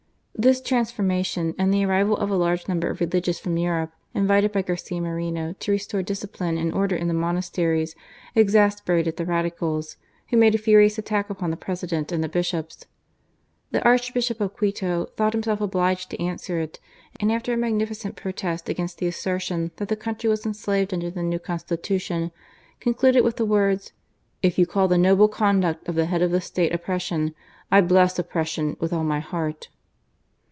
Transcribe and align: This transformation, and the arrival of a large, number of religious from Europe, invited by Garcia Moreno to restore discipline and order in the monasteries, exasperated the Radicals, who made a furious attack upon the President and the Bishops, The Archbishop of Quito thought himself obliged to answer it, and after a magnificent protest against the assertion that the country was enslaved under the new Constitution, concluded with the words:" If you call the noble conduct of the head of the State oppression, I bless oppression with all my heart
This 0.41 0.59
transformation, 0.59 1.53
and 1.59 1.71
the 1.71 1.85
arrival 1.85 2.17
of 2.17 2.31
a 2.31 2.35
large, 2.35 2.67
number 2.67 2.87
of 2.89 2.99
religious 2.99 3.37
from 3.37 3.57
Europe, 3.57 3.91
invited 4.15 4.51
by 4.51 4.63
Garcia 4.63 4.99
Moreno 4.99 5.53
to 5.59 5.71
restore 5.71 6.01
discipline 6.01 6.57
and 6.57 6.73
order 6.73 6.95
in 6.95 7.07
the 7.07 7.13
monasteries, 7.13 7.95
exasperated 8.33 9.17
the 9.17 9.25
Radicals, 9.27 9.97
who 10.31 10.37
made 10.37 10.55
a 10.55 10.57
furious 10.57 10.97
attack 10.97 11.29
upon 11.29 11.51
the 11.51 11.57
President 11.57 12.11
and 12.11 12.23
the 12.23 12.27
Bishops, 12.29 12.85
The 13.69 13.83
Archbishop 13.83 14.41
of 14.41 14.55
Quito 14.57 15.09
thought 15.15 15.33
himself 15.33 15.61
obliged 15.61 16.09
to 16.09 16.19
answer 16.19 16.59
it, 16.59 16.79
and 17.19 17.31
after 17.31 17.53
a 17.53 17.57
magnificent 17.57 18.15
protest 18.15 18.67
against 18.67 18.97
the 18.97 19.05
assertion 19.05 19.69
that 19.75 19.89
the 19.89 19.95
country 19.95 20.27
was 20.27 20.43
enslaved 20.43 20.91
under 20.91 21.11
the 21.11 21.21
new 21.21 21.37
Constitution, 21.39 22.31
concluded 22.79 23.21
with 23.21 23.35
the 23.35 23.45
words:" 23.45 23.91
If 24.41 24.57
you 24.57 24.65
call 24.65 24.87
the 24.87 24.97
noble 24.97 25.27
conduct 25.27 25.87
of 25.87 25.93
the 25.93 26.05
head 26.07 26.23
of 26.23 26.31
the 26.31 26.41
State 26.41 26.73
oppression, 26.73 27.35
I 27.69 27.81
bless 27.81 28.17
oppression 28.17 28.75
with 28.79 28.91
all 28.91 29.03
my 29.03 29.19
heart 29.19 29.69